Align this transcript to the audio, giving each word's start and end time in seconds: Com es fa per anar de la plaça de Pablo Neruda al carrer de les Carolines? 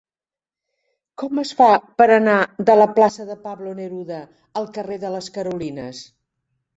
Com 1.23 1.41
es 1.41 1.49
fa 1.57 1.67
per 2.01 2.07
anar 2.13 2.37
de 2.69 2.75
la 2.79 2.87
plaça 2.95 3.25
de 3.27 3.35
Pablo 3.43 3.73
Neruda 3.81 4.23
al 4.63 4.65
carrer 4.79 4.97
de 5.05 5.13
les 5.17 5.29
Carolines? 5.37 6.01